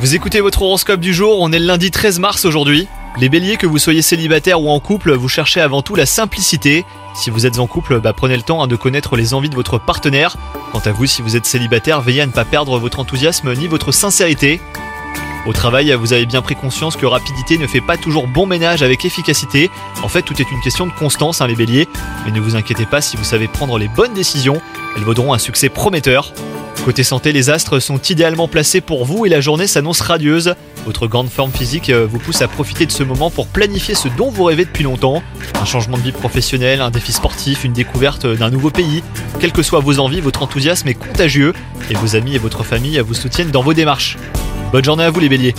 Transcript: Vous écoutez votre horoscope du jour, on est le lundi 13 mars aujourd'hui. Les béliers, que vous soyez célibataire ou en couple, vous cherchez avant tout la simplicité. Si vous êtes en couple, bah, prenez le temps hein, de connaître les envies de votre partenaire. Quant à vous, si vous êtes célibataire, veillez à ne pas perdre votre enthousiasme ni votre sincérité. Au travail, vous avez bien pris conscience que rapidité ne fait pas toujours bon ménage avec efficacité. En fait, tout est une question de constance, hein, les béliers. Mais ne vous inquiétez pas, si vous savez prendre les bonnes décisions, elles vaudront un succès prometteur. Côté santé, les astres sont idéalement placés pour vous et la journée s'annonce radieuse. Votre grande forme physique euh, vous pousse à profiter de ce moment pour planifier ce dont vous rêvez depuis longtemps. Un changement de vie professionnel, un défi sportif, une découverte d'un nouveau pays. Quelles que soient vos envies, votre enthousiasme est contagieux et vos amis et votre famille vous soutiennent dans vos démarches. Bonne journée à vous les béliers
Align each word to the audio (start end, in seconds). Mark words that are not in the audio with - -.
Vous 0.00 0.14
écoutez 0.14 0.40
votre 0.40 0.62
horoscope 0.62 1.00
du 1.00 1.12
jour, 1.12 1.40
on 1.40 1.50
est 1.50 1.58
le 1.58 1.64
lundi 1.66 1.90
13 1.90 2.20
mars 2.20 2.44
aujourd'hui. 2.44 2.86
Les 3.18 3.28
béliers, 3.28 3.56
que 3.56 3.66
vous 3.66 3.78
soyez 3.78 4.00
célibataire 4.00 4.62
ou 4.62 4.70
en 4.70 4.78
couple, 4.78 5.12
vous 5.12 5.28
cherchez 5.28 5.60
avant 5.60 5.82
tout 5.82 5.96
la 5.96 6.06
simplicité. 6.06 6.84
Si 7.16 7.30
vous 7.30 7.46
êtes 7.46 7.58
en 7.58 7.66
couple, 7.66 7.98
bah, 7.98 8.12
prenez 8.12 8.36
le 8.36 8.44
temps 8.44 8.62
hein, 8.62 8.68
de 8.68 8.76
connaître 8.76 9.16
les 9.16 9.34
envies 9.34 9.48
de 9.48 9.56
votre 9.56 9.78
partenaire. 9.78 10.36
Quant 10.70 10.82
à 10.84 10.92
vous, 10.92 11.06
si 11.06 11.20
vous 11.20 11.34
êtes 11.34 11.46
célibataire, 11.46 12.00
veillez 12.00 12.20
à 12.20 12.26
ne 12.26 12.30
pas 12.30 12.44
perdre 12.44 12.78
votre 12.78 13.00
enthousiasme 13.00 13.52
ni 13.54 13.66
votre 13.66 13.90
sincérité. 13.90 14.60
Au 15.46 15.52
travail, 15.52 15.92
vous 15.94 16.12
avez 16.12 16.26
bien 16.26 16.40
pris 16.40 16.54
conscience 16.54 16.94
que 16.94 17.06
rapidité 17.06 17.58
ne 17.58 17.66
fait 17.66 17.80
pas 17.80 17.96
toujours 17.96 18.28
bon 18.28 18.46
ménage 18.46 18.84
avec 18.84 19.04
efficacité. 19.04 19.68
En 20.04 20.08
fait, 20.08 20.22
tout 20.22 20.40
est 20.40 20.48
une 20.48 20.60
question 20.60 20.86
de 20.86 20.92
constance, 20.92 21.40
hein, 21.40 21.48
les 21.48 21.56
béliers. 21.56 21.88
Mais 22.24 22.30
ne 22.30 22.38
vous 22.38 22.54
inquiétez 22.54 22.86
pas, 22.86 23.00
si 23.00 23.16
vous 23.16 23.24
savez 23.24 23.48
prendre 23.48 23.78
les 23.78 23.88
bonnes 23.88 24.14
décisions, 24.14 24.62
elles 24.96 25.02
vaudront 25.02 25.34
un 25.34 25.38
succès 25.38 25.70
prometteur. 25.70 26.32
Côté 26.84 27.04
santé, 27.04 27.32
les 27.32 27.50
astres 27.50 27.78
sont 27.78 27.98
idéalement 27.98 28.48
placés 28.48 28.80
pour 28.80 29.04
vous 29.04 29.26
et 29.26 29.28
la 29.28 29.42
journée 29.42 29.66
s'annonce 29.66 30.00
radieuse. 30.00 30.54
Votre 30.86 31.06
grande 31.06 31.28
forme 31.28 31.52
physique 31.52 31.90
euh, 31.90 32.06
vous 32.10 32.18
pousse 32.18 32.40
à 32.40 32.48
profiter 32.48 32.86
de 32.86 32.90
ce 32.90 33.02
moment 33.02 33.30
pour 33.30 33.48
planifier 33.48 33.94
ce 33.94 34.08
dont 34.08 34.30
vous 34.30 34.44
rêvez 34.44 34.64
depuis 34.64 34.84
longtemps. 34.84 35.22
Un 35.60 35.66
changement 35.66 35.98
de 35.98 36.02
vie 36.02 36.12
professionnel, 36.12 36.80
un 36.80 36.90
défi 36.90 37.12
sportif, 37.12 37.64
une 37.64 37.74
découverte 37.74 38.26
d'un 38.26 38.48
nouveau 38.48 38.70
pays. 38.70 39.02
Quelles 39.40 39.52
que 39.52 39.62
soient 39.62 39.80
vos 39.80 39.98
envies, 39.98 40.22
votre 40.22 40.42
enthousiasme 40.42 40.88
est 40.88 40.94
contagieux 40.94 41.52
et 41.90 41.94
vos 41.94 42.16
amis 42.16 42.34
et 42.34 42.38
votre 42.38 42.64
famille 42.64 42.98
vous 43.00 43.14
soutiennent 43.14 43.50
dans 43.50 43.62
vos 43.62 43.74
démarches. 43.74 44.16
Bonne 44.72 44.84
journée 44.84 45.04
à 45.04 45.10
vous 45.10 45.20
les 45.20 45.28
béliers 45.28 45.54